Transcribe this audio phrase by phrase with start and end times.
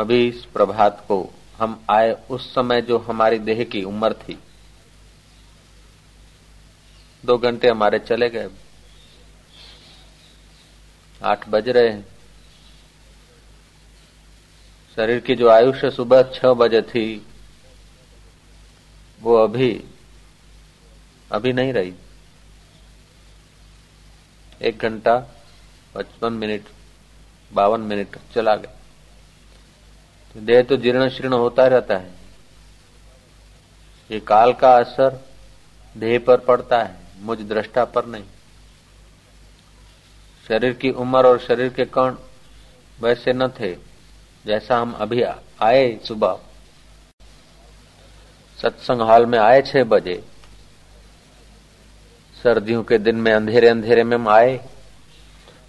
[0.00, 4.38] अभी इस प्रभात को हम आए उस समय जो हमारी देह की उम्र थी।
[7.24, 8.48] दो घंटे हमारे चले गए।
[11.24, 12.06] आठ बज रहे हैं।
[14.96, 17.26] शरीर की जो आयुष्य सुबह छह बजे थी,
[19.20, 19.84] वो अभी
[21.32, 21.94] अभी नहीं रही।
[24.62, 25.16] एक घंटा
[25.94, 26.64] पचपन मिनट,
[27.52, 28.79] बावन मिनट चला गया।
[30.34, 32.10] तो देह तो जीर्ण शीर्ण होता रहता है।
[34.10, 35.20] ये काल का असर
[35.96, 38.24] देह पर पड़ता है, मुझ दृष्टा पर नहीं।
[40.46, 42.14] शरीर की उम्र और शरीर के कण
[42.98, 43.74] वैसे न थे,
[44.44, 46.38] जैसा हम अभी आए सुबह।
[48.58, 50.22] सत्संग हॉल में आए छह बजे।
[52.36, 54.58] सर्दियों के दिन में अंधेरे अंधेरे में हम आए।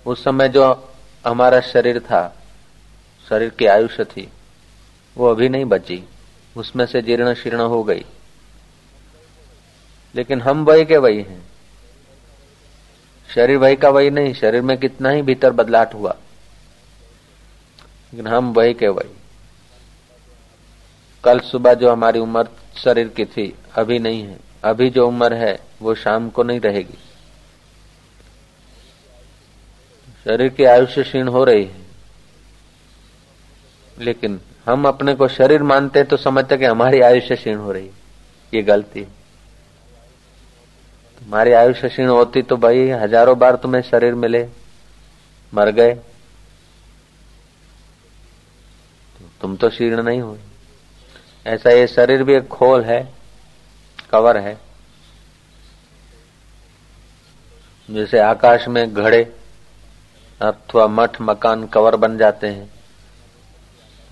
[0.05, 0.63] उस समय जो
[1.25, 2.27] हमारा शरीर था,
[3.27, 4.27] शरीर की आयुष्य थी।
[5.17, 6.03] वो अभी नहीं बची।
[6.57, 8.05] उसमें से जीर्ण शीर्ण हो गई।
[10.15, 11.41] लेकिन हम वही के वही हैं।
[13.35, 16.11] शरीर वही का वही नहीं, शरीर में कितना ही भीतर बदलाव हुआ।
[18.13, 19.15] लेकिन हम वही के वही।
[21.23, 25.59] कल सुबह जो हमारी उम्र शरीर की थी, अभी नहीं है। अभी जो उम्र है,
[25.81, 26.97] वो शाम को नहीं रहेगी।
[30.23, 31.81] शरीर की आयुष्य क्षीण हो रही है।
[33.99, 37.89] लेकिन हम अपने को शरीर मानते हैं तो समझते कि हमारी आयुष्य क्षीण हो रही
[38.53, 39.03] ये गलती
[41.21, 44.47] तुम्हारी आयुष्य क्षीण होती तो भाई हज़ारों बार तुम्हें शरीर मिले,
[45.53, 45.93] मर गए।
[49.13, 50.37] तो तुम तो शीर्ण नहीं हो
[51.45, 53.01] ऐसा ये शरीर भी एक खोल है,
[54.11, 54.57] कवर है,
[57.89, 59.23] जैसे आकाश में घड़े
[60.41, 62.69] अथवा मठ मकान कवर बन जाते हैं।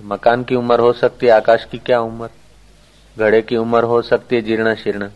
[0.01, 2.29] मकान की उम्र हो सकती है, आकाश की क्या उम्र?
[3.17, 5.09] घड़े की उम्र हो सकती है, जीर्ण शीर्ण।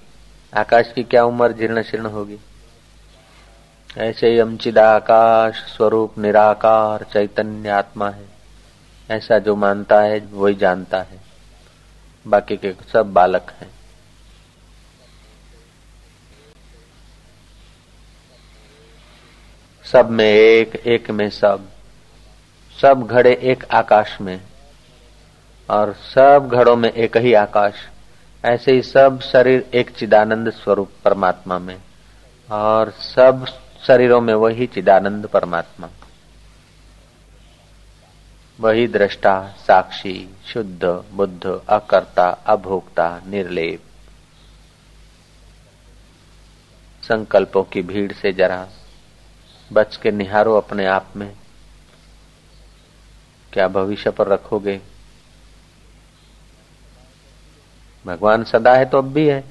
[0.58, 2.38] आकाश की क्या उम्र, जीर्ण शीर्ण होगी?
[3.98, 8.26] ऐसे ही अमचिदा आकाश, स्वरूप निराकार, चैतन्य आत्मा है।
[9.12, 11.22] ऐसा जो मानता है, वही जानता है।
[12.28, 13.72] बाकी के सब बालक हैं।
[19.92, 21.70] सब में एक एक में सब।
[22.82, 24.42] सब घड़े एक आकाश में।
[25.70, 27.74] और सब घड़ों में एक ही आकाश,
[28.46, 31.82] ऐसे ही सब शरीर एक चिदानंद स्वरूप परमात्मा में,
[32.52, 33.46] और सब
[33.88, 35.90] शरीरों में वही चिदानंद परमात्मा।
[38.60, 43.84] वही दृष्टा, साक्षी, शुद्ध, बुद्ध, अकर्ता, अभोक्ता, निर्लेप।
[47.04, 48.68] संकल्पों की भीड़ से जरा,
[49.74, 51.36] बच के निहारो अपने आप में।
[53.54, 54.93] क्या भविष्य पर रखोगे?
[58.06, 59.44] भगवान सदा है तो अब भी है।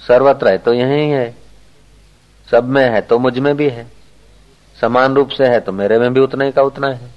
[0.00, 1.34] सर्वत्र है तो यही है।
[2.50, 3.86] सब में है तो मुझमें भी है।
[4.80, 7.10] समान रूप से है तो मेरे में भी उतना ही का उतना है।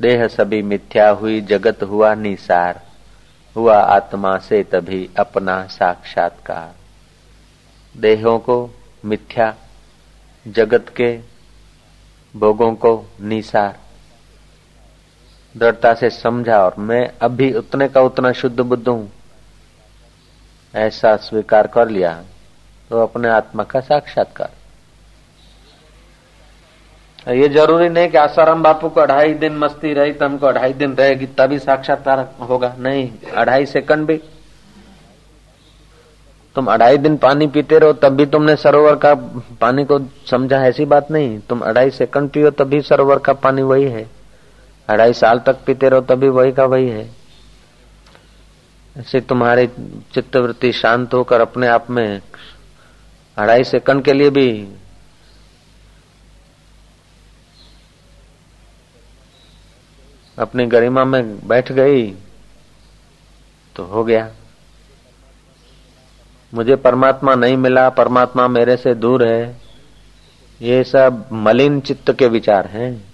[0.00, 2.82] देह सभी मिथ्या हुई, जगत हुआ निसार।
[3.56, 6.74] हुआ आत्मा से तभी अपना साक्षात्कार।
[8.00, 8.70] देहों को
[9.04, 9.54] मिथ्या,
[10.48, 11.20] जगत के
[12.36, 13.78] भोगों को निसार।
[15.54, 19.10] दृढ़ता से समझा और मैं अभी उतने का उतना शुद्ध बुद्ध हूँ।
[20.74, 22.12] ऐसा स्वीकार कर लिया
[22.90, 24.50] तो अपने आत्मा का साक्षात्कार।
[27.26, 30.94] ये ज़रूरी नहीं कि आसाराम बापू को अढ़ाई दिन मस्ती रही तो हमको अढ़ाई दिन
[30.94, 34.20] रहेगी, तभी साक्षात्कार होगा। नहीं, अढ़ाई सेकंड भी।
[36.56, 39.14] तुम अढ़ाई दिन पानी पीते रहो, तब भी तुमने सरोवर का
[39.60, 39.98] पानी को
[40.30, 44.06] समझा, ऐसी बात नहीं। तुम अढ़ाई सेकंड पियो, तभी सरोवर का पानी वही है।
[44.90, 47.08] अढ़ाई साल तक पीते रहो, तभी वही का वही है।
[48.96, 49.66] ऐसे तुम्हारी
[50.14, 52.20] चित्तवृत्ति शांत होकर अपने आप में
[53.36, 54.76] अढ़ाई सेकंड के लिए भी
[60.38, 62.10] अपनी गरिमा में बैठ गई
[63.76, 64.30] तो हो गया।
[66.52, 69.56] मुझे परमात्मा नहीं मिला, परमात्मा मेरे से दूर है।
[70.60, 73.09] ये सब मलिन चित्त के विचार हैं।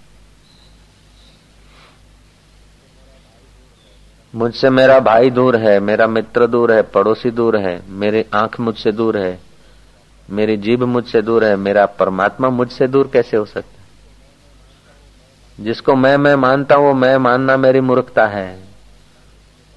[4.37, 8.93] मुझसे मेरा भाई दूर है, मेरा मित्र दूर है, पड़ोसी दूर है, मेरी आँख मुझसे
[8.93, 9.41] दूर है,
[10.31, 13.77] मेरी जीभ मुझसे दूर है, मेरा परमात्मा मुझसे दूर कैसे हो सकता है?
[15.65, 18.61] जिसको मैं मैं मानता हूँ, वो मैं मानना मेरी मूर्खता है।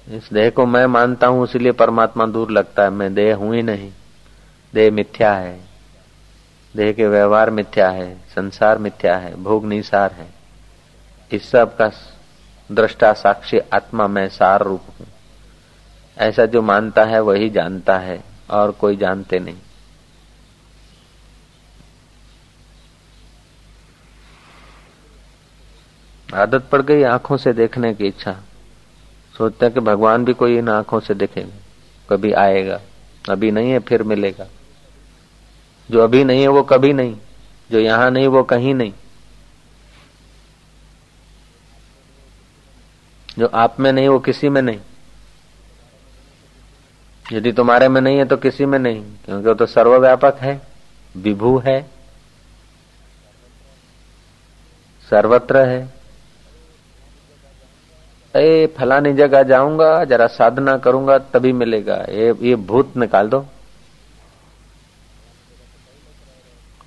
[0.08, 3.62] इस देह को मैं मानता हूँ, इसलिए परमात्मा दूर लगता है। मैं देह हूँ ही
[3.62, 3.92] नहीं।
[4.74, 5.60] देह मिथ्या है।
[6.76, 10.26] देह के व्यवहार मिथ्या है, संसार मिथ्या है, भोग निसार है।
[11.32, 11.90] इस सब का
[12.70, 15.06] दृष्टा साक्षी आत्मा में सार रूप हूँ।
[16.18, 19.56] ऐसा जो मानता है, वही जानता है, और कोई जानते नहीं।
[26.34, 28.32] आदत पड़ गई आँखों से देखने की इच्छा।
[29.38, 31.56] सोचता कि भगवान भी कोई इन आँखों से देखेगा।
[32.10, 32.80] कभी आएगा,
[33.30, 34.46] अभी नहीं है, फिर मिलेगा।
[35.90, 37.16] जो अभी नहीं है, वो कभी नहीं।
[37.70, 38.92] जो यहाँ नहीं, वो कहीं नहीं।
[43.38, 44.80] जो आप में नहीं, वो किसी में नहीं।
[47.32, 50.60] यदि तुम्हारे में नहीं है तो किसी में नहीं, क्योंकि वो तो सर्वव्यापक है,
[51.16, 51.80] विभू है,
[55.10, 55.88] सर्वत्र है।
[58.34, 63.40] ए, फलानी जगह जाऊँगा, जरा साधना करूँगा, तभी मिलेगा। ये ये भूत निकाल दो।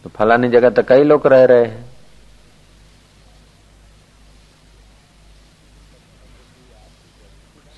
[0.03, 1.92] तो फलानी जगह तो कई लोग रह रहे हैं।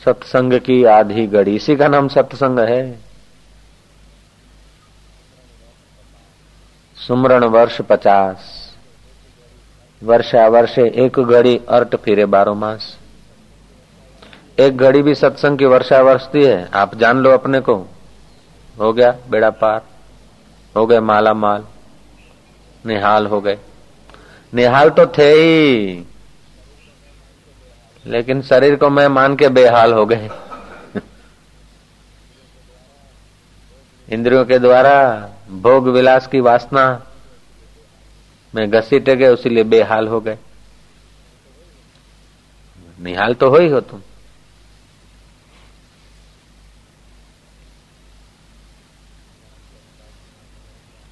[0.05, 2.99] सत्संग की आधी घड़ी। इसी का नाम सत्संग है।
[6.95, 8.65] सुमरण वर्ष पचास।
[10.03, 12.97] वर्षा वर्षे एक घड़ी अर्ट फिरे बारो मास।
[14.59, 17.87] एक घड़ी भी सत्संग की वर्षा वर्षती है। आप जान लो अपने को।
[18.79, 19.81] हो गया बेड़ा पार।
[20.77, 21.65] हो गए माला माल।
[22.85, 23.57] निहाल हो गए।
[24.53, 26.05] निहाल तो थे ही।
[28.05, 30.29] लेकिन शरीर को मैं मान के बेहाल हो गए
[34.09, 34.95] इंद्रियों के द्वारा
[35.51, 36.85] भोग विलास की वासना
[38.55, 40.37] में घसीटे गए उसीलिए बेहाल हो गए।
[42.99, 44.01] निहाल तो हो ही हो तुम।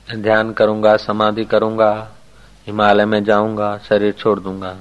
[0.07, 2.12] ध्यान करूँगा, समाधि करूँगा,
[2.68, 4.78] हिमालय में जाऊँगा, शरीर छोड़ दूँगा।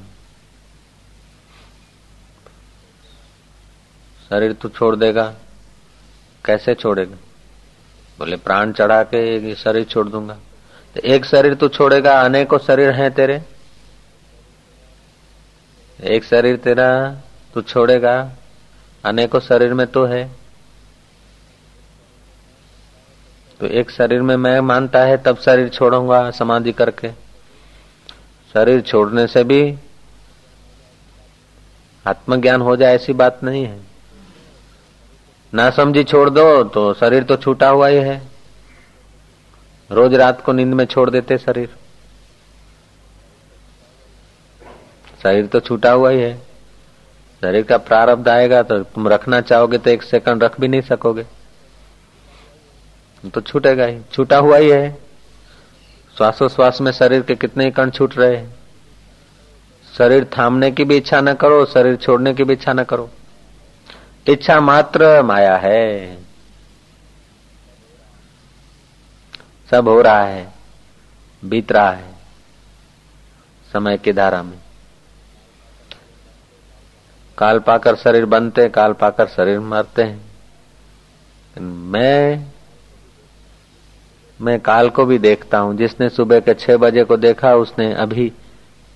[4.32, 5.34] शरीर तू छोड़ देगा।
[6.44, 7.16] कैसे छोड़ेगा?
[8.18, 10.34] बोले, प्राण चढ़ा के शरीर छोड़ दूँगा।
[10.94, 13.42] तो एक शरीर तू छोड़ेगा, अनेकों शरीर हैं तेरे।
[16.04, 17.16] एक शरीर तेरा
[17.54, 18.32] तू छोड़ेगा,
[19.04, 20.30] अनेकों शरीर में तो है।
[23.60, 27.12] तो एक शरीर में मैं मानता है, तब शरीर छोड़ूँगा समाधि करके।
[28.52, 29.76] शरीर छोड़ने से भी
[32.06, 33.91] आत्मज्ञान हो जाए ऐसी बात नहीं है।
[35.52, 38.20] ना समझी छोड़ दो तो शरीर तो छूटा हुआ ही है।
[39.90, 41.68] रोज रात को नींद में छोड़ देते शरीर।
[45.22, 46.34] शरीर तो छूटा हुआ ही है।
[47.42, 51.26] शरीर का प्रारब्ध आएगा तो तुम रखना चाहोगे तो एक सेकंड रख भी नहीं सकोगे।
[53.24, 54.90] तो छूटेगा ही, छूटा हुआ ही है।
[56.16, 58.54] श्वासोश्वास में शरीर के कितने कण छूट रहे हैं।
[59.92, 63.10] शरीर थामने की भी इच्छा न करो, शरीर छोड़ने की भी इच्छा न करो।
[64.26, 66.18] इच्छा मात्र माया है।
[69.70, 70.52] सब हो रहा है,
[71.44, 72.12] बीत रहा है,
[73.72, 74.58] समय की धारा में।
[77.38, 80.20] काल पाकर शरीर बनते काल पाकर शरीर मरते हैं।
[81.56, 82.46] मैं
[84.40, 88.32] मैं काल को भी देखता हूँ। जिसने सुबह के छह बजे को देखा, उसने अभी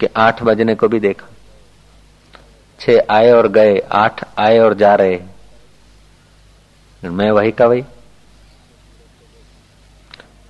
[0.01, 1.27] के आठ बजने को भी देखा।
[2.81, 5.19] छह आए और गए, आठ आए और जा रहे।
[7.03, 7.85] मैं वही का वही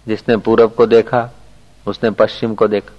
[0.07, 1.31] जिसने पूरब को देखा,
[1.87, 2.95] उसने पश्चिम को देखा।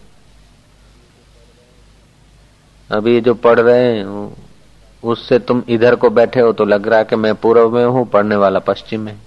[2.89, 4.36] अभी जो पढ़ रहे हैं,
[5.03, 8.05] उससे तुम इधर को बैठे हो तो लग रहा है कि मैं पूर्व में हूँ,
[8.10, 9.17] पढ़ने वाला पश्चिम में।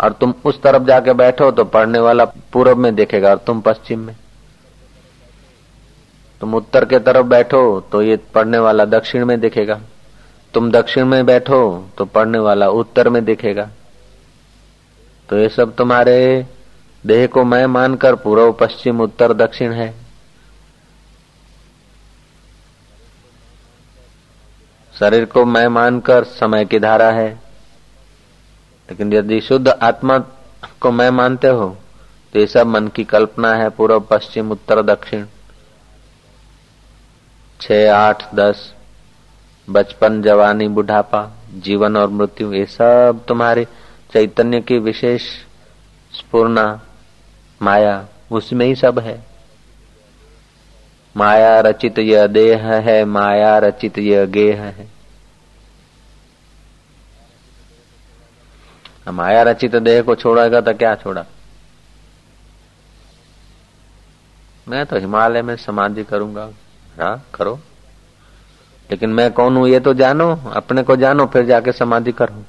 [0.00, 4.00] और तुम उस तरफ़ जाके बैठो तो पढ़ने वाला पूर्व में देखेगा और तुम पश्चिम
[4.00, 4.16] में।
[6.40, 9.80] तुम उत्तर के तरफ़ बैठो तो ये पढ़ने वाला दक्षिण में दिखेगा।
[10.54, 11.60] तुम दक्षिण में बैठो
[11.98, 13.68] तो पढ़ने वाला उत्तर में दिखेगा।
[15.28, 16.46] तो ये सब तुम्हारे
[17.04, 19.92] देह को मैं मानकर पूर्व पश्चिम उत्तर दक्षिण है।
[24.94, 27.28] शरीर को मैं मानकर समय की धारा है।
[28.88, 30.18] लेकिन यदि शुद्ध आत्मा
[30.80, 31.68] को मैं मानते हो
[32.34, 35.24] तो ये सब मन की कल्पना है पूर्व पश्चिम उत्तर दक्षिण।
[37.60, 38.74] छ आठ, दस,
[39.70, 43.64] बचपन, जवानी, बुढ़ापा, जीवन और मृत्यु, ये सब तुम्हारे
[44.12, 45.22] चैतन्य की विशेष
[46.12, 46.80] स्पूर्णा
[47.62, 49.24] माया उसमें ही सब है।
[51.16, 54.88] माया रचित यह देह है, माया रचित यह गेह है।
[59.08, 61.24] माया रचित देह को छोड़ेगा तो क्या छोड़ा?
[64.68, 66.50] मैं तो हिमालय में समाधि करूँगा।
[67.00, 67.58] हाँ करो।
[68.90, 72.44] लेकिन मैं कौन हूँ, ये तो जानो, अपने को जानो, फिर जाके समाधि करो।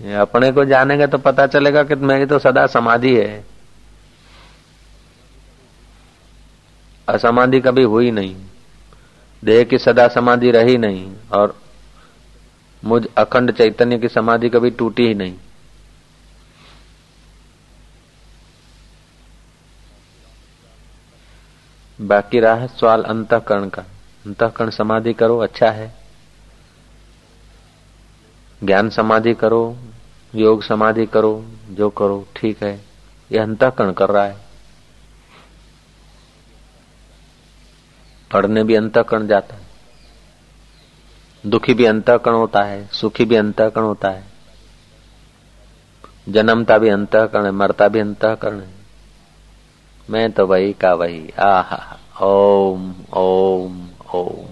[0.00, 3.44] ये अपने को जानेंगे तो पता चलेगा कि मेरी तो सदा समाधि है।
[7.08, 8.36] असमाधि कभी हुई नहीं।
[9.44, 11.56] देह की सदा समाधि रही नहीं, और
[12.84, 15.34] मुझ अखंड चैतन्य की समाधि कभी टूटी ही नहीं।
[22.00, 23.82] बाकी रहा है सवाल अंतकरण का।
[24.26, 25.94] अंतकरण समाधि करो अच्छा है।
[28.64, 29.76] ज्ञान समाधि करो,
[30.34, 32.84] योग समाधि करो, जो करो, ठीक है।
[33.32, 34.36] यह अंतकरण कर रहा है।
[38.32, 39.66] पढ़ने भी अंतकरण जाता है।
[41.46, 44.24] दुखी भी अंतकरण होता है, सुखी भी अंतकरण होता है।
[46.28, 48.75] जन्मता भी अंतकरण है, मरता भी अंतकरण है।
[50.08, 54.46] मैं तो वही का वही। आहा, ओम ओम ओम।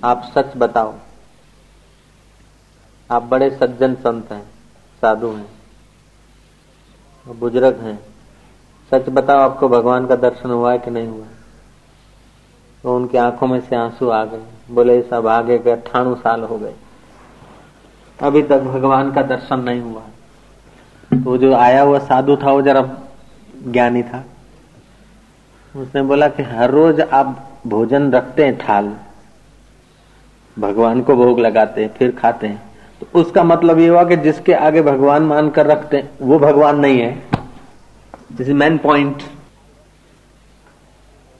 [0.00, 0.94] आप सच बताओ।
[3.10, 4.42] आप बड़े सज्जन संत हैं,
[5.02, 5.46] साधु हैं
[7.26, 7.98] बुज़ुर्ग हैं।
[8.92, 11.26] सच बताओ, आपको भगवान का दर्शन हुआ है कि नहीं हुआ
[12.84, 16.58] तो उनकी आँखों में से आँसू आ गए। बोले सब आगे गए अठाणु साल हो
[16.58, 16.74] गए।
[18.18, 20.02] अभी तक भगवान का दर्शन नहीं हुआ
[21.14, 22.96] तो जो आया हुआ साधु था, वो जरा
[23.68, 24.24] ज्ञानी था।
[25.76, 28.94] उसने बोला कि हर रोज आप भोजन रखते हैं थाल।
[30.58, 32.62] भगवान को भोग लगाते हैं, फिर खाते हैं।
[33.00, 36.78] तो उसका मतलब ये हुआ कि जिसके आगे भगवान मान कर रखते हैं, वो भगवान
[36.78, 37.22] नहीं है।
[38.32, 39.22] दिस मैन पॉइंट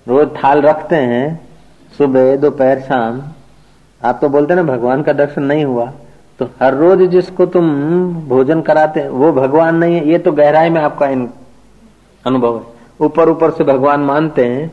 [0.09, 1.49] रोज थाल रखते हैं,
[1.99, 3.23] सुबह, दोपहर, शाम।
[4.05, 5.93] आप तो बोलते ना, भगवान का दर्शन नहीं हुआ।
[6.39, 7.69] तो हर रोज जिसको तुम
[8.29, 11.07] भोजन कराते वो भगवान नहीं है। ये तो गहराई में आपका
[12.25, 12.63] अनुभव है।
[13.01, 14.73] ऊपर ऊपर से भगवान मानते हैं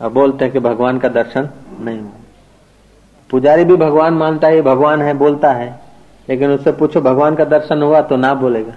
[0.00, 1.48] और बोलते हैं कि भगवान का दर्शन
[1.80, 2.10] नहीं हुआ।
[3.30, 5.80] पुजारी भी भगवान मानता है, ये भगवान है, बोलता है।
[6.28, 8.72] लेकिन उससे पूछो, भगवान का दर्शन हुआ तो ना बोलेगा।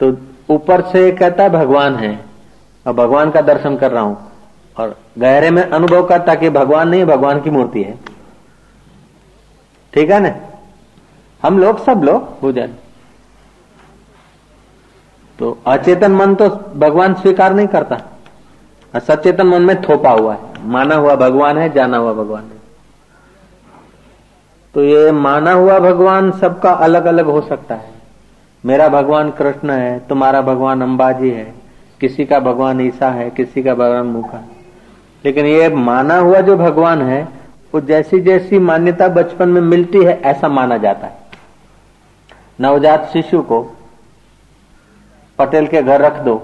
[0.00, 0.16] तो
[0.54, 2.24] ऊपर से कहता है, भगवान है।
[2.86, 4.32] और भगवान का दर्शन कर रहा हूँ।
[4.78, 7.98] और गहरे में अनुभव करता कि भगवान नहीं, भगवान की मूर्ति है।
[9.94, 10.34] ठीक है ना?
[11.42, 12.72] हम लोग सब लोग पूजन
[15.38, 20.94] तो अचेतन मन तो भगवान स्वीकार नहीं करता। सचेतन मन में थोपा हुआ है। माना
[20.94, 22.56] हुआ भगवान है, जाना हुआ भगवान है।
[24.74, 27.90] तो ये माना हुआ भगवान सबका अलग अलग हो सकता है।
[28.64, 31.54] मेरा भगवान कृष्ण है, तुम्हारा भगवान अंबाजी है।
[32.00, 34.42] किसी का भगवान ईसा है, किसी का भगवान मुखा
[35.24, 37.22] लेकिन ये माना हुआ जो भगवान है,
[37.74, 41.25] वो जैसी जैसी मान्यता बचपन में मिलती है, ऐसा माना जाता है।
[42.58, 43.60] नवजात शिशु को
[45.38, 46.36] पटेल के घर रख दो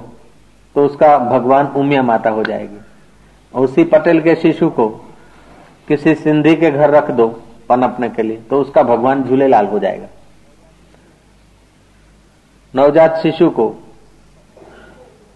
[0.75, 2.79] तो उसका भगवान उमिया माता हो जाएगी।
[3.55, 4.89] उसी पटेल के शिशु को
[5.89, 7.29] किसी सिंधी के घर रख दो
[7.69, 10.07] पनपने के लिए तो उसका भगवान झूलेलाल हो जाएगा।
[12.75, 13.75] नवजात शिशु को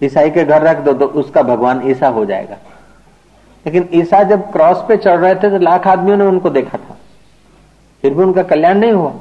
[0.00, 2.56] ईसाई के घर रख दो तो उसका भगवान ईसा हो जाएगा।
[3.66, 6.96] लेकिन ईसा जब क्रॉस पे चढ़ रहे थे तो लाख आदमियों ने उनको देखा था।
[8.04, 9.12] फिर भी उनका कल्याण नहीं हुआ।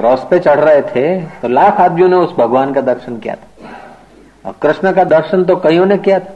[0.00, 3.68] क्रॉस पे चढ़ रहे थे तो लाख आदमियों ने उस भगवान का दर्शन किया था।
[4.44, 6.32] और कृष्ण का दर्शन तो कईयों ने किया था,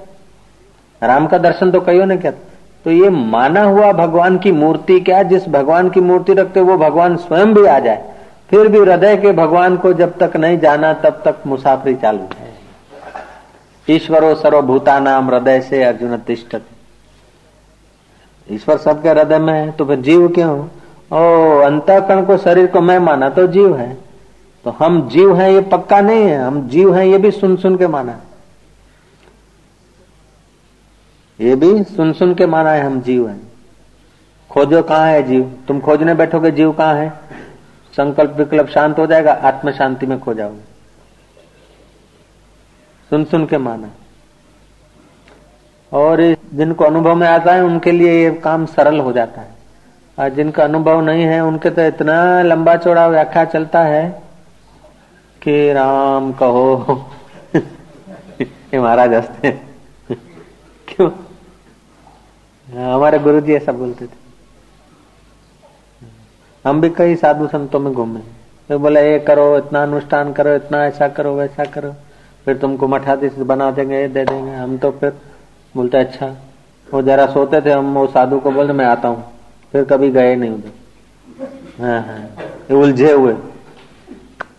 [1.03, 2.53] राम का दर्शन तो कईयों ने किया था।
[2.85, 7.17] तो ये माना हुआ भगवान की मूर्ति क्या, जिस भगवान की मूर्ति रखते वो भगवान
[7.19, 8.05] स्वयं भी आ जाए,
[8.51, 12.53] फिर भी हृदय के भगवान को जब तक नहीं जाना, तब तक मुसाफरी चालू है
[13.89, 16.57] ईश्वरो सर्वभूता नाम हृदय से अर्जुन तिष्ट
[18.49, 20.67] ईश्वर सबके हृदय में है तो फिर जीव क्यों?
[21.15, 23.99] ओ अंतकरण को शरीर को मैं माना तो जीव है।
[24.65, 27.77] तो हम जीव हैं, ये पक्का नहीं है। हम जीव हैं, ये भी सुन सुन
[27.77, 28.21] के माना
[31.41, 33.53] ये भी सुन सुन के माना है, हम जीव हैं।
[34.51, 35.59] खोजो कहाँ है जीव?
[35.69, 37.11] तुम खोजने बैठोगे, जीव कहाँ है?
[37.93, 40.61] संकल्प विकल्प शांत हो जाएगा आत्म शांति में खो जाओगे।
[43.11, 43.91] सुन सुन के माना।
[45.93, 49.54] और जिनको अनुभव में आता है, उनके लिए ये काम सरल हो जाता है।
[50.19, 54.23] और जिनका अनुभव नहीं है, उनके तो इतना लंबा चौड़ा व्याख्या चलता है
[55.43, 57.07] कि राम कहो।
[58.41, 59.51] ये महाराज हँसते
[60.89, 61.11] क्यों?
[62.95, 64.25] हमारे गुरु जी ऐसा बोलते थे।
[66.67, 68.21] हम भी कई साधु संतों में घूमे।
[68.69, 71.95] तो बोले, ये करो, इतना अनुष्ठान करो, इतना ऐसा करो, वैसा करो।
[72.45, 75.13] फिर तुमको मठाधीश बना देंगे दे देंगे। हम तो फिर
[75.77, 76.37] बोलते अच्छा।
[76.95, 79.34] वो जरा सोते थे, हम वो साधु को बोलते, मैं आता हूँ।
[79.75, 83.33] फिर कभी गए नहीं उधर। हाँ हाँ। उलझे हुए।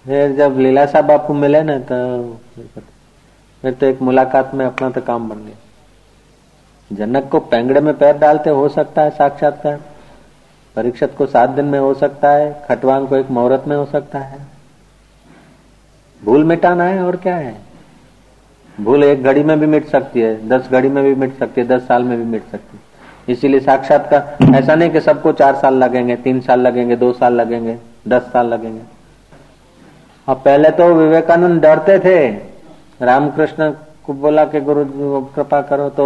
[0.05, 1.97] फिर जब लीला साहब आपको मिले ना तो
[3.63, 5.55] फिर तो एक मुलाकात में अपना तो काम बन गया।
[6.91, 9.79] जनक को पेंगड़े में पैर डालते हो सकता है साक्षात्कार।
[10.75, 14.19] परीक्षत को सात दिन में हो सकता है। खटवान को एक मुहूर्त में हो सकता
[14.19, 14.39] है।
[16.21, 17.55] भूल मिटाना है और क्या है?
[18.77, 21.67] भूल एक घड़ी में भी मिट सकती है, दस घड़ी में भी मिट सकती है,
[21.67, 22.83] दस साल में भी मिट सकती है।
[23.27, 27.33] इसीलिए साक्षात का ऐसा नहीं कि सबको चार साल लगेंगे, तीन साल लगेंगे, दो साल
[27.33, 27.77] लगेंगे,
[28.07, 28.81] दस साल लगेंगे।
[30.27, 32.27] अब पहले तो विवेकानंद डरते थे।
[33.01, 33.69] रामकृष्ण
[34.05, 34.85] को बोला कि गुरु,
[35.35, 36.05] कृपा करो तो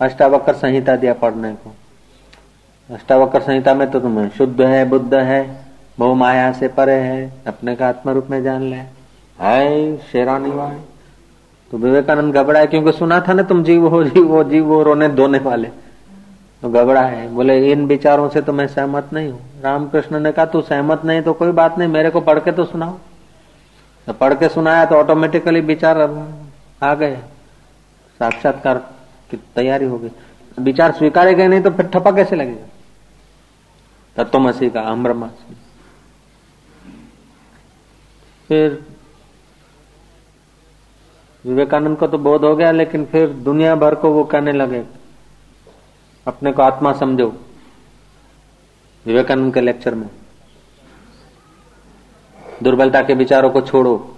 [0.00, 1.74] अष्टावक्र संहिता दिया पढ़ने को।
[2.90, 5.40] अष्टावक्र संहिता में तो तुम्हें शुद्ध है, बुद्ध है,
[5.98, 8.76] बहु माया से परे है, अपने का आत्म रूप में जान ले।
[9.38, 10.76] है शेरानी वाय
[11.70, 15.08] तो विवेकानंद घबरा क्योंकि सुना था ना तुम जीव हो जीव हो जीव हो, रोने,
[15.08, 15.68] धोने वाले।
[16.62, 20.44] तो घबरा है बोले, इन विचारों से तो मैं सहमत नहीं हूँ। रामकृष्ण ने कहा,
[20.46, 22.98] तू सहमत नहीं तो कोई बात नहीं, मेरे को पढ़ के तो सुनाओ।
[24.06, 26.00] तो पढ़ के सुनाया तो ऑटोमेटिकली विचार
[26.82, 27.16] आ गए।
[28.20, 28.76] साक्षात्कार
[29.30, 30.10] की तैयारी हो गई।
[30.58, 32.66] विचार स्वीकारे गए नहीं तो फिर ठप्पा कैसे लगेगा?
[34.16, 35.56] तत्वमसी का अहम ब्रह्मास्मि
[38.50, 38.84] फिर
[41.44, 44.82] विवेकानंद को तो बोध हो गया, लेकिन फिर दुनिया भर को वो कहने लगे
[46.28, 47.26] अपने को आत्मा समझो।
[49.06, 50.08] विवेकानंद के लेक्चर में।
[52.62, 54.16] दुर्बलता के विचारों को छोड़ो।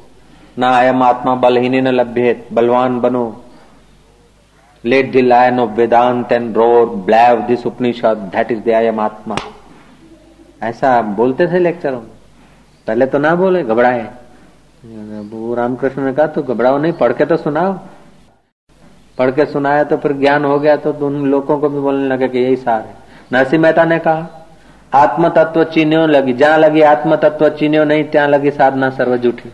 [0.59, 3.45] ना आयम आत्मा बलहीन न लभ्येत, बलवान बनो।
[4.85, 9.37] Let the lion of Vedanta and roar brave this Upanishad that is the atma
[10.63, 12.11] ऐसा बोलते थे लेक्चरों में
[12.87, 14.03] पहले तो ना बोले, घबराए।
[15.31, 17.79] वो रामकृष्ण ने कहा तो घबराओ नहीं, पढ़ के तो सुनाओ।
[19.21, 22.29] पढ़ के सुनाया तो फिर ज्ञान हो गया तो उन लोगों को भी बोलने लगे
[22.29, 22.95] कि यही सार है।
[23.33, 24.29] नरसिंह मेहता ने कहा
[24.93, 29.51] आत्म तत्व चीन्यो लगी, जहाँ लगी आत्म तत्व चीन्यो नहीं त्या लगी साधना सर्व जूठी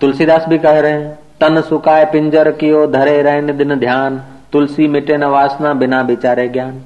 [0.00, 4.18] तुलसीदास भी कह रहे हैं, तन सुखाए पिंजर कियो, धरे रहने दिन ध्यान,
[4.52, 6.80] तुलसी मिटे न वासना बिना बिचारे ज्ञान।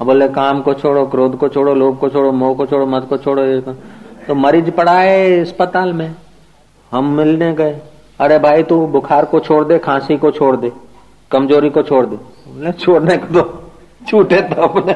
[0.00, 3.16] बोले, काम को छोड़ो, क्रोध को छोड़ो, लोभ को छोड़ो, मोह को छोड़ो मत को
[3.16, 3.42] छोड़ो
[4.26, 6.14] तो मरीज़ पड़ा है अस्पताल में,
[6.92, 7.80] हम मिलने गए।
[8.18, 10.72] अरे भाई तू बुखार को छोड़ दे, खांसी को छोड़ दे,
[11.30, 13.42] कमज़ोरी को छोड़ दे। बोले, छोड़ने को तो
[14.08, 14.94] छूटे तो अपने।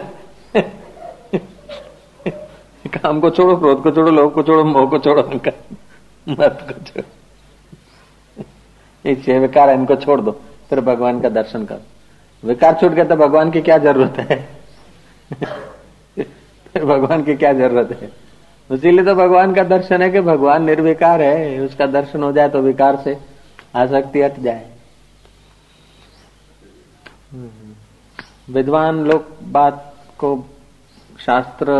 [2.94, 7.02] काम को छोड़ो, क्रोध को छोड़ो, लोभ को छोड़ो, मोह को छोड़ो मत को छोड़ो।
[9.04, 10.30] ये विकार है इनको छोड़ दो
[10.70, 11.80] फिर भगवान का दर्शन करो।
[12.42, 14.36] विकार छूट गया तो भगवान की क्या ज़रूरत है?
[16.16, 18.10] फिर भगवान की क्या ज़रूरत है?
[18.70, 22.60] इसीलिए तो भगवान का दर्शन है कि भगवान निर्विकार है। उसका दर्शन हो जाए तो
[22.60, 23.16] विकार से
[23.76, 24.66] आसक्ति हट जाए।
[28.50, 30.36] विद्वान लोग बात को
[31.20, 31.72] शास्त्र,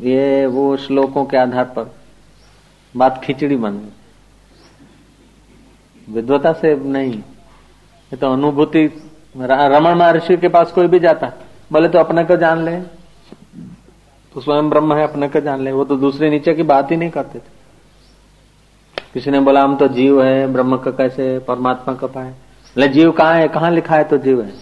[0.00, 1.94] ये, वो श्लोकों के आधार पर
[2.94, 3.92] बात खिचड़ी बन गई।
[6.08, 8.84] विद्वता से नहीं। ये तो अनुभूति
[9.36, 11.32] रमन महर्षि के पास कोई भी जाता
[11.72, 12.76] बोले तो अपने को जान ले।
[14.34, 16.96] तो स्वयं ब्रह्म है, अपने का जान ले। वो तो दूसरे नीचे की बात ही
[16.96, 17.64] नहीं करते थे।
[19.14, 22.30] किसी ने बोला, हम तो जीव है, ब्रह्म का कैसे, परमात्मा का पाए?
[22.30, 23.48] बोले, जीव कहाँ है?
[23.48, 24.52] कहाँ लिखा है तो जीव है?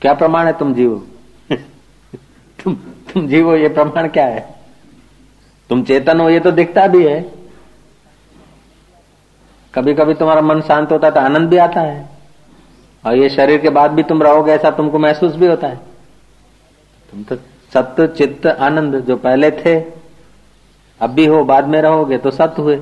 [0.00, 1.06] क्या प्रमाण है तुम जीव?
[2.64, 4.60] तुम तुम जीव हो ये प्रमाण क्या है?
[5.68, 7.32] तुम चेतन हो, ये तो दिखता भी है।
[9.74, 12.08] कभी कभी तुम्हारा मन शांत होता है तो आनंद भी आता है।
[13.06, 15.89] और ये शरीर के बाद भी तुम रहोगे, ऐसा तुमको महसूस भी होता है।
[17.12, 17.36] तुम तो
[17.72, 19.78] सत्य चित्त, आनंद जो पहले थे,
[21.00, 22.78] अब भी हो, बाद में रहोगे तो सत्य हुए।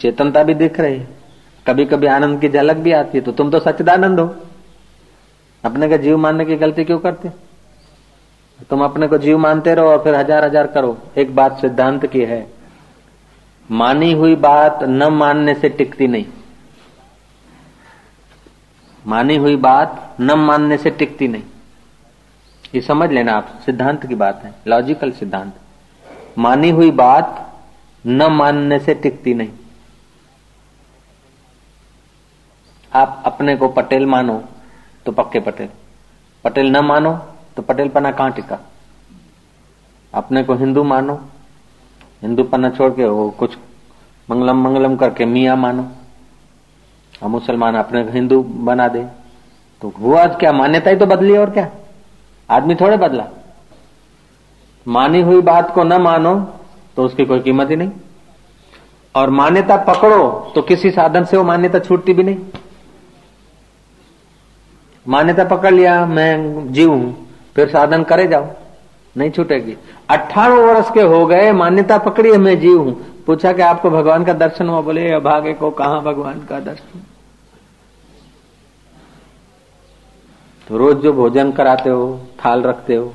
[0.00, 1.00] चेतनता भी दिख रही।
[1.66, 4.34] कभी कभी आनंद की झलक भी आती है तो तुम तो सच्चिदानंद हो।
[5.64, 7.28] अपने का जीव मानने की गलती क्यों करते?
[8.70, 12.20] तुम अपने को जीव मानते रहो और फिर हज़ार हज़ार करो। एक बात सिद्धांत की
[12.22, 12.46] है,
[13.70, 16.24] मानी हुई बात न मानने से टिकती नहीं।
[19.04, 21.42] मानी हुई बात न मानने से टिकती नहीं।
[22.74, 25.54] ये समझ लेना आप, सिद्धांत की बात है लॉजिकल सिद्धांत।
[26.38, 27.44] मानी हुई बात
[28.04, 29.50] न मानने से टिकती नहीं।
[32.92, 34.42] आप अपने को पटेल मानो
[35.06, 35.68] तो पक्के पटेल।
[36.44, 37.16] पटेल न मानो
[37.56, 38.58] तो पटेल पना कहाँ टिका?
[40.14, 41.14] अपने को हिंदू मानो
[42.22, 43.56] हिंदू पन्ना छोड़ के वो कुछ
[44.30, 45.88] मंगलम मंगलम करके मिया मानो।
[47.22, 49.06] और मुसलमान अपने हिंदू बना दे।
[49.82, 51.70] तो हुआ क्या, मान्यता ही तो बदली और क्या?
[52.48, 53.26] आदमी थोड़े बदला।
[54.86, 56.34] मानी हुई बात को न मानो
[56.96, 57.90] तो उसकी कोई कीमत ही नहीं।
[59.14, 62.38] और मान्यता पकड़ो तो किसी साधन से वो मान्यता छूटती भी नहीं।
[65.06, 68.46] मान्यता पकड़ लिया, मैं जीव हूँ फिर साधन करे जाओ
[69.16, 69.76] नहीं छूटेगी।
[70.10, 72.94] अठारह वर्ष के हो गए, मान्यता पकड़ी है, मैं जीव हूँ
[73.26, 74.80] पूछा कि आपको भगवान का दर्शन हुआ?
[74.80, 77.02] बोले अभागे को कहा भगवान का दर्शन?
[80.68, 83.14] तो रोज जो भोजन कराते हो, थाल रखते हो।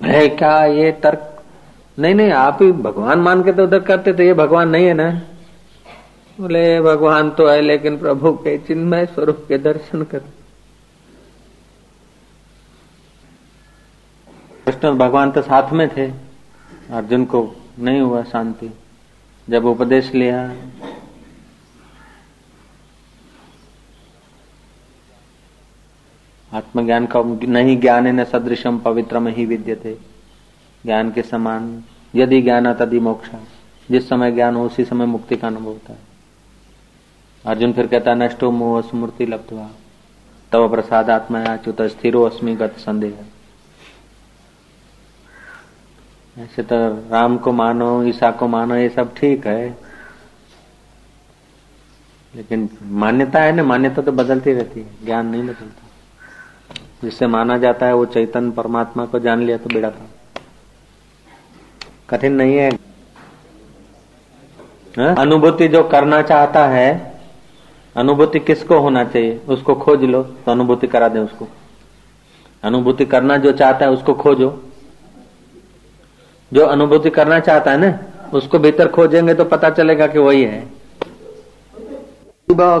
[0.00, 1.42] क्या ये तर्क?
[1.98, 4.94] नहीं नहीं, आप ही भगवान मान के तो उधर करते तो ये भगवान नहीं है
[4.94, 5.10] ना?
[6.40, 10.18] बोले, भगवान तो है, लेकिन प्रभु के चिन्मय स्वरूप के दर्शन कर।
[14.66, 16.06] कृष्ण भगवान तो साथ में थे।
[16.90, 18.70] अर्जुन को नहीं हुआ शांति।
[19.48, 20.42] जब उपदेश लिया
[26.54, 29.94] आत्मज्ञान का नहीं, ज्ञान है न सदृशम पवित्र में ही विद्य थे
[30.84, 31.84] ज्ञान के समान,
[32.14, 33.38] यदि ज्ञान तदि मोक्षा।
[33.90, 35.98] जिस समय ज्ञान हो, उसी समय मुक्ति का अनुभव होता है।
[37.46, 39.70] अर्जुन फिर कहता, नष्टो मोह स्मृति लब्धवा।
[40.52, 43.14] तब प्रसाद आत्मा अच्युत स्थिरो अस्मी गत संदेह।
[46.38, 46.76] ऐसे तो
[47.10, 49.78] राम को मानो, ईसा को मानो, ये सब ठीक है।
[52.36, 55.89] लेकिन मान्यता है ना, मान्यता तो बदलती रहती है, ज्ञान नहीं बदलता।
[57.04, 60.06] जिससे माना जाता है वो चैतन्य परमात्मा को जान लिया तो बेड़ा था।
[62.10, 62.70] कठिन नहीं है।
[64.98, 65.14] हा?
[65.14, 67.20] अनुभूति जो करना चाहता है,
[67.96, 69.40] अनुभूति किसको होना चाहिए?
[69.48, 71.48] उसको खोज लो तो अनुभूति करा दे उसको।
[72.62, 74.62] अनुभूति करना जो चाहता है उसको खोजो।
[76.52, 77.98] जो अनुभूति करना चाहता है ना,
[78.34, 80.80] उसको भीतर खोजेंगे तो पता चलेगा कि वही है।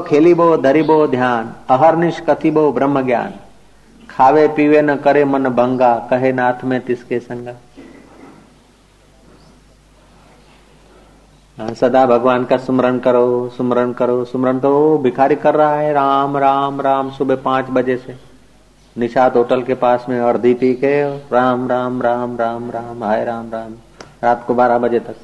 [0.08, 3.32] खेली बो धरी बो ध्यान, अहरनिश कथी बो ब्रह्म ज्ञान
[4.20, 7.52] खावे पीवे न करे मन भंगा कहे नाथ में तिसके संगा।
[11.58, 16.36] हाँ, सदा भगवान का सुमरण करो सुमरण करो सुमरण तो भिखारी कर रहा है राम
[16.36, 18.16] राम राम सुबह पाँच बजे से।
[18.96, 20.92] निषाद होटल के पास में अर्धी पी के
[21.32, 23.72] राम राम राम राम राम हाय राम राम
[24.22, 25.16] रात को बारह बजे तक।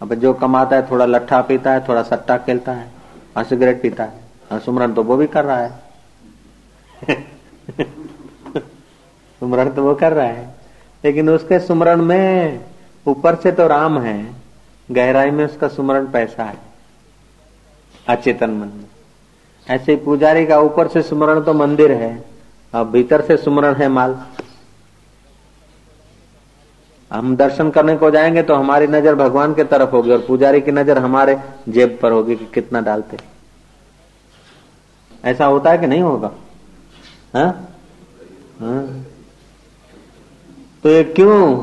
[0.00, 2.90] अब जो कमाता है थोड़ा लट्ठा पीता है थोड़ा सट्टा खेलता है
[3.36, 4.20] और सिगरेट पीता है
[4.52, 5.70] और सुमरण तो वो भी कर रहा है।
[9.42, 10.54] सुमरण तो वो कर रहा है।
[11.04, 12.64] लेकिन उसके सुमरण में
[13.06, 14.34] ऊपर से तो राम है।
[14.88, 16.58] गहराई में उसका सुमरण पैसा है।
[18.08, 18.84] अचेतन मन में।
[19.66, 22.24] ऐसे पुजारी का ऊपर से सुमरण तो मंदिर है,
[22.72, 24.16] और भीतर से सुमरण है माल।
[27.10, 30.72] हम दर्शन करने को जाएँगे तो हमारी नज़र भगवान के तरफ़ होगी, और पुजारी की
[30.72, 33.16] नज़र हमारे जेब पर होगी कि कितना डालते
[35.24, 36.30] ऐसा होता है कि नहीं होगा?
[37.36, 37.44] हा?
[38.60, 39.04] हा?
[40.84, 41.58] तो ये क्यों?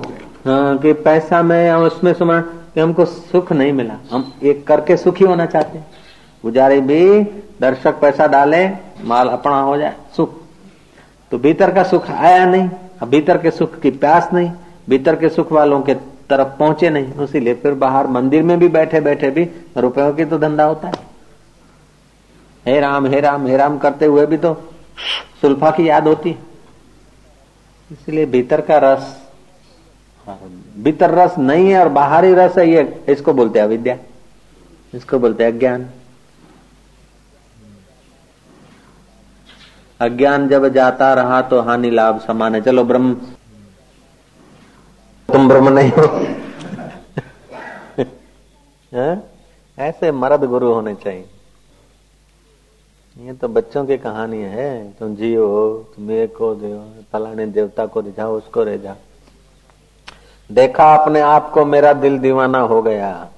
[0.45, 5.25] हाँ, कि पैसा में उसमें सुमरण कि हमको सुख नहीं मिला। हम एक करके सुखी
[5.25, 5.85] होना चाहते हैं।
[6.43, 7.21] पुजारी भी
[7.61, 8.67] दर्शक पैसा डाले
[9.03, 10.37] माल अपना हो जाए सुख।
[11.31, 12.69] तो भीतर का सुख आया नहीं
[13.01, 14.51] अब भीतर के सुख की प्यास नहीं
[14.89, 15.93] भीतर के सुख वालों के
[16.29, 20.37] तरफ़ पहुँचे नहीं। इसीलिए फिर बाहर मंदिर में भी बैठे बैठे भी रुपयों की तो
[20.37, 20.93] धंधा होता है।
[22.65, 24.53] हे राम हे राम हे राम करते हुए भी तो
[25.41, 26.47] सुल्फा की याद होती है।
[27.91, 29.29] इसलिए भीतर का रस
[30.77, 33.97] भीतर रस नहीं है और बाहरी रस है, ये इसको बोलते हैं अविद्या।
[34.93, 35.89] इसको बोलते हैं अज्ञान।
[39.99, 43.15] अज्ञान जब जाता रहा तो हानि लाभ समान है। चलो ब्रह्म।
[45.33, 46.05] तुम ब्रह्म नहीं हो?
[49.79, 51.27] ऐसे मर्द गुरु होने चाहिए।
[53.17, 57.99] ये तो बच्चों की कहानी है। तुम जियो, तुम एक को दो, फलाने देवता को
[57.99, 58.95] रिझाओ उसको रिझा
[60.51, 63.29] देखा अपने आप को मेरा दिल दीवाना हो गया।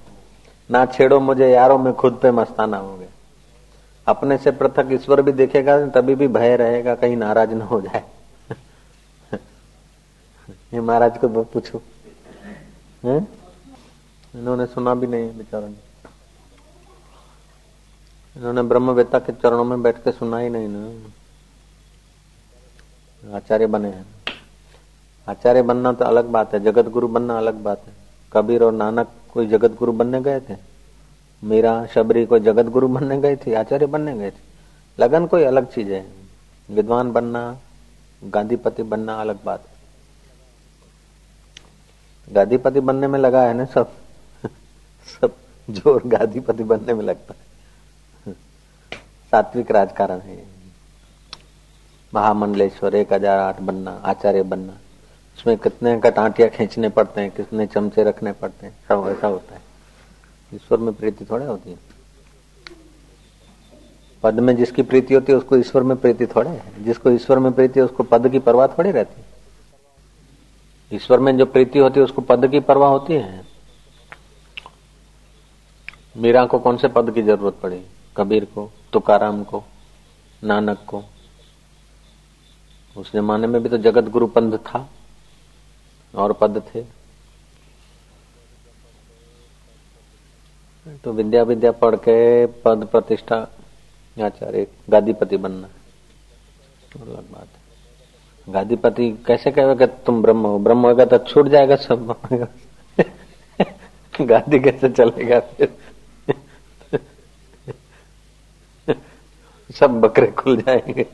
[0.72, 3.08] ना छेड़ो मुझे, यारो में खुद पे मस्ताना हो गया।
[4.08, 8.04] अपने से पृथक ईश्वर भी देखेगा, तभी भी भय रहेगा, कहीं नाराज़ ना हो जाए।
[10.74, 11.82] ये महाराज को पूछो।
[14.36, 15.91] इन्होंने सुना भी नहीं, बेचारों ने।
[18.42, 21.12] इन्होंने ब्रह्मवेता के चरणों में बैठ के सुना ही नहीं ना।
[23.38, 24.06] आचार्य बने हैं।
[25.28, 27.94] आचार्य बनना तो अलग बात है जगत गुरु बनना अलग बात है।
[28.34, 30.56] कबीर और नानक कोई जगत गुरु बनने गए थे?
[31.44, 33.54] मीरा, शबरी कोई जगत गुरु बनने गए थे?
[33.54, 34.40] आचार्य बनने गए थे।
[35.00, 36.12] लगन कोई अलग चीज़ है।
[36.72, 37.58] विद्वान बनना,
[38.24, 39.74] गांधीपति बनना अलग बात है।
[42.34, 43.92] गांधीपति बनने में लगा है ना सब?
[45.22, 45.36] सब
[45.70, 47.51] ज़ोर गांधीपति बनने में लगता है।
[49.32, 50.46] सात्विक राजकारण है।
[52.14, 54.74] महामंडलेश्वर, एक हज़ार आठ बनना, आचार्य बनना।
[55.38, 59.56] उसमें कितने का कटाटिया खींचने पड़ते हैं, कितने चमचे रखने पड़ते हैं, सब ऐसा होता
[59.56, 59.62] है।
[60.56, 61.78] ईश्वर में प्रीति थोड़े होती है।
[64.24, 67.52] पद में जिसकी प्रीति होती है, उसको ईश्वर में प्रीति थोड़े है। जिसको ईश्वर में
[67.52, 69.26] प्रीति है, उसको पद की परवाह थोड़ी रहती है।
[70.96, 73.46] ईश्वर में जो प्रीति होती है, उसको पद की परवाह होती है।
[76.18, 77.86] मीरा को कौन से पद की ज़रूरत पड़ी?
[78.18, 78.72] कबीर को?
[78.94, 79.64] तुकाराम को,
[80.44, 81.04] नानक को।
[82.98, 84.90] उस जमाने में भी तो जगत गुरु पंथ था
[86.16, 86.84] और पद थे।
[91.04, 93.48] तो विद्या विद्या पढ़ के पद प्रतिष्ठा,
[94.24, 95.68] आचार्य, गादीपति बनना।
[97.02, 97.62] अलग बात है।
[98.54, 100.60] गादीपति कैसे कहेगा तुम ब्रह्म हो?
[100.60, 102.16] ब्रह्म होगा तो छूट जाएगा सब।
[104.22, 105.78] गादी कैसे चलेगा फिर?
[109.72, 111.06] सब बकरे खुल जाएँगे।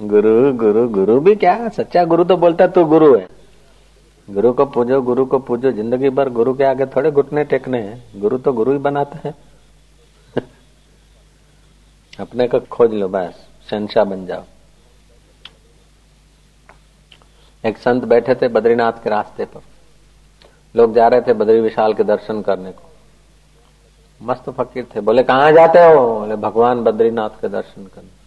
[0.00, 1.68] गुरु गुरु गुरु भी क्या?
[1.68, 3.28] सच्चा गुरु तो बोलता तू गुरु है।
[4.30, 8.20] गुरु को पूजो, गुरु को पूजो। ज़िंदगी भर गुरु के आगे थोड़े घुटने टेकने हैं।
[8.20, 9.34] गुरु तो गुरु ही बनाता है।
[12.20, 14.44] अपने को खोज लो बस शहनशाह बन जाओ।
[17.64, 19.60] एक संत बैठे थे बद्रीनाथ के रास्ते पर।
[20.76, 22.87] लोग जा रहे थे बद्री विशाल के दर्शन करने को।
[24.22, 26.20] मस्त फकीर थे। बोले, कहा जाते हो?
[26.20, 28.18] बोले, भगवान बद्रीनाथ के दर्शन करने।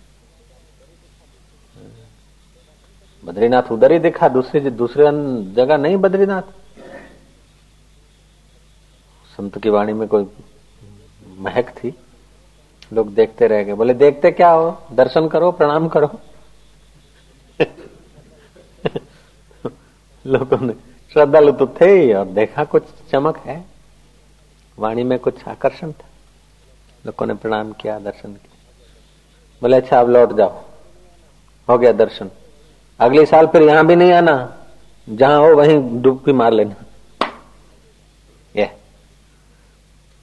[3.25, 5.03] बद्रीनाथ उधर ही दिखा, दूसरी दूसरे
[5.53, 6.41] जगह नहीं बद्रीनाथ।
[9.37, 10.27] संत की वाणी में कोई
[11.37, 11.95] महक थी।
[12.93, 14.77] लोग देखते रह गए। बोले, देखते क्या हो?
[14.91, 16.19] दर्शन करो, प्रणाम करो।
[20.27, 20.73] लोगों ने,
[21.13, 23.70] श्रद्धालु तो थे और देखा कुछ चमक है।
[24.81, 26.07] वाणी में कुछ आकर्षण था।
[27.05, 28.59] लोगों ने प्रणाम किया दर्शन किया
[29.61, 30.63] बोले अच्छा अब लौट जाओ।
[31.67, 32.29] हो गया दर्शन।
[32.99, 34.35] अगले साल फिर यहाँ भी नहीं आना।
[35.07, 36.75] जहाँ हो, वहीं डुबकी मार लेना।
[38.55, 38.69] ये।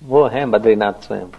[0.03, 1.31] वो है बद्रीनाथ स्वयं।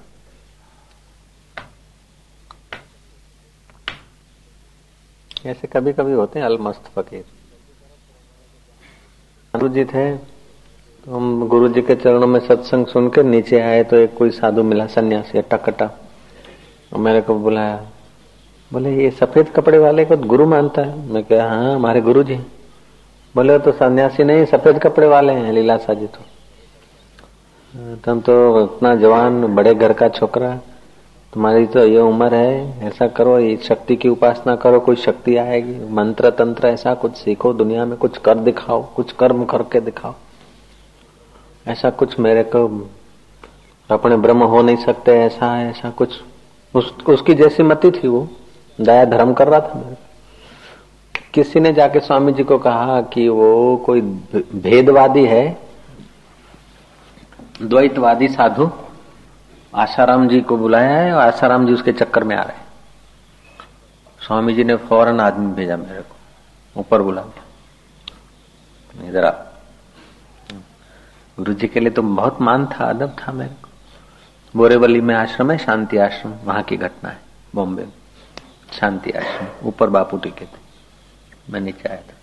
[5.46, 7.26] ऐसे कभी कभी होते हैं अलमस्त फकीर।
[9.54, 10.39] जी थे
[11.04, 14.30] तो हम गुरु जी के चरणों में सत्संग सुन के नीचे आए तो एक कोई
[14.32, 15.90] साधु मिला, सन्यासी अट्टा कट्टा
[16.92, 17.80] मेरे को बुलाया?
[18.72, 22.36] बोले, ये सफ़ेद कपड़े वाले को गुरु मानता है। मैं क्या हाँ हमारे गुरु जी
[23.36, 29.46] बोले तो सन्यासी नहीं, सफ़ेद कपड़े वाले हैं लीलासा जी तो। तुम तो इतना जवान,
[29.56, 30.56] बड़े घर का छोकरा,
[31.34, 35.80] तुम्हारी तो ये उम्र है, ऐसा करो, ये शक्ति की उपासना करो, कोई शक्ति आएगी।
[35.94, 40.16] मंत्र तंत्र ऐसा कुछ सीखो, दुनिया में कुछ कर दिखाओ, कुछ कर्म करके दिखाओ।
[41.70, 42.68] ऐसा कुछ मेरे को
[43.90, 46.22] अपने ब्रह्म हो नहीं सकते ऐसा ऐसा कुछ।
[46.74, 48.28] उस, उसकी जैसी मति थी वो
[48.82, 49.98] दया धर्म कर रहा था मेरे
[51.34, 54.02] किसी ने जाके स्वामी जी को कहा कि वो कोई
[54.56, 55.58] भेदवादी है
[57.62, 58.70] द्वैतवादी साधु
[59.76, 62.58] आशाराम जी को बुलाया है और आशाराम जी उसके चक्कर में आ रहे
[64.26, 69.49] स्वामी जी ने फ़ौरन आदमी भेजा मेरे को ऊपर बुला दिया इधर आ।
[71.40, 73.70] गुरु जी के लिए तो बहुत मान था अदब था मेरे को।
[74.56, 77.18] बोरेवली में आश्रम है, शांति आश्रम, वहाँ की घटना है,
[77.56, 77.94] बॉम्बे में।
[78.72, 80.60] शांति आश्रम, ऊपर बापू टिके थे।
[81.50, 82.14] मैं नीचे आया था।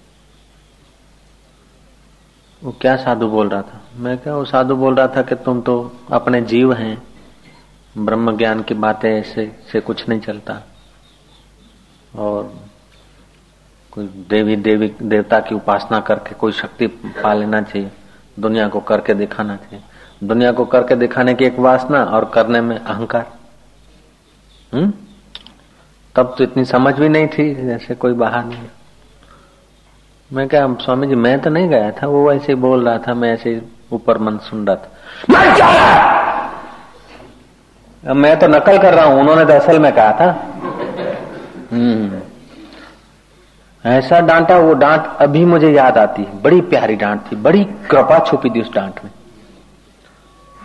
[2.64, 3.80] वो क्या साधु बोल रहा था?
[3.96, 7.02] मैं क्या, वो साधु बोल रहा था कि तुम तो अपने जीव हैं।
[7.98, 10.62] ब्रह्म ज्ञान की बातें ऐसे से कुछ नहीं चलता।
[12.16, 12.66] और
[13.90, 17.90] कोई देवी देवी देवता की उपासना करके कोई शक्ति पा लेना चाहिए।
[18.40, 19.84] दुनिया को करके दिखाना चाहिए।
[20.24, 23.26] दुनिया को करके दिखाने की एक वासना और करने में अहंकार।
[24.74, 24.92] हम्म?
[26.14, 28.58] तब तो इतनी समझ भी नहीं थी, जैसे कोई बाहर नहीं
[30.32, 33.34] मैं क्या स्वामी जी, मैं तो नहीं गया था, वो ऐसे बोल रहा था, मैं
[33.34, 34.90] ऐसे ऊपर मन सुन रहा था।
[35.30, 35.96] मैं क्या
[38.14, 40.52] मैं तो नकल कर रहा हूँ, उन्होंने तो असल में कहा था।
[41.72, 42.20] हम्म।
[43.86, 48.18] ऐसा डांटा, वो डांट अभी मुझे याद आती है। बड़ी प्यारी डांट थी, बड़ी कृपा
[48.18, 49.10] छुपी थी उस डांट में।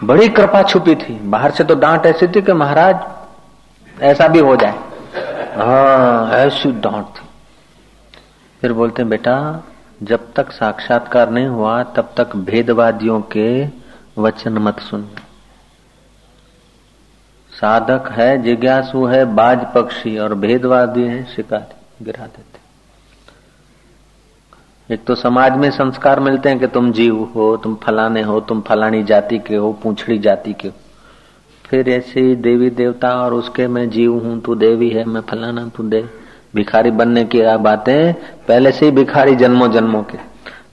[0.04, 3.00] बड़ी कृपा छुपी थी। बाहर से तो डांट ऐसी थी कि महाराज,
[4.02, 4.80] ऐसा भी हो जाए।
[5.58, 7.28] हाँ ऐसी डांट थी।
[8.62, 9.64] फिर बोलते बेटा,
[10.04, 13.68] जब तक साक्षात्कार नहीं हुआ, तब तक भेदवादियों के
[14.18, 15.10] वचन मत सुन।
[17.52, 22.51] साधक है, जिज्ञासु है, बाज पक्षी और भेदवादी है, शिकारी, गिरा देते
[24.92, 28.62] एक तो समाज में संस्कार मिलते हैं कि तुम जीव हो, तुम फलाने हो, तुम
[28.62, 30.74] फलानी जाति के हो, पूछड़ी जाति के हो।
[31.66, 35.68] फिर ऐसे ही देवी देवता और उसके मैं जीव हूँ, तू देवी है, मैं फलाना,
[35.68, 36.10] तू देव
[36.56, 38.14] भिखारी बनने की बातें
[38.48, 40.18] पहले से ही भिखारी जन्मों जन्मों के।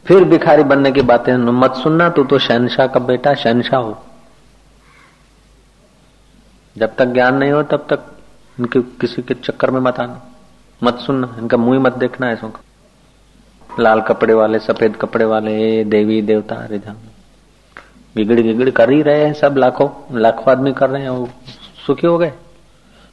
[0.04, 4.04] फिर भिखारी बनने की बातें मत सुनना, तू तो शहनशाह का बेटा, शहनशाह हो।
[6.76, 8.00] जब तक ज्ञान नहीं हो, तब तक
[8.60, 10.22] इनके किसी के चक्कर में मत आना।
[10.82, 12.60] मत सुनना, इनका मुँह मत देखना ऐसों का।
[13.80, 16.96] लाल कपड़े वाले, सफ़ेद कपड़े वाले देवी, देवता अरे जान
[18.16, 21.28] गिगड़ गिगड़ कर ही रहे हैं सब, लाखों लाखों आदमी कर रहे हैं, वो
[21.86, 22.32] सुखी हो गए।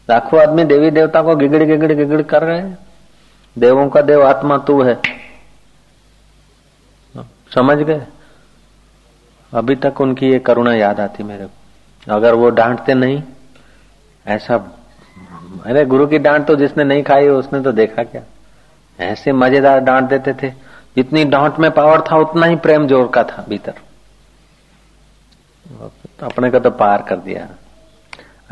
[0.10, 2.78] लाखों आदमी देवी, देवता को गिगड़ गिगड़ गिगड़ कर रहे हैं।
[3.58, 5.02] देवों का देव आत्मा तू है।
[7.56, 8.06] समझ गए?
[9.54, 13.24] अभी तक उनकी ये करुणा याद आती मेरे को। अगर वो डांटते नहीं,
[14.28, 14.56] ऐसा,
[15.66, 18.22] अरे गुरु की डांट तो जिसने नहीं खाई, उसने तो देखा क्या?
[19.00, 20.50] ऐसे मज़ेदार डांट देते थे।
[20.96, 23.74] जितनी डांट में पावर था, उतना ही प्रेम ज़ोर का था भीतर।
[26.24, 27.48] अपने का तो पार कर दिया।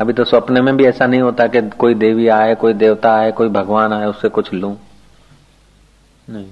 [0.00, 3.30] अभी तो सपने में भी ऐसा नहीं होता कि कोई देवी आए, कोई देवता आए,
[3.32, 4.76] कोई भगवान आए, उससे कुछ लू।
[6.30, 6.50] नहीं।